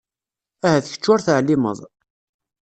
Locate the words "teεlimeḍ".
1.25-1.79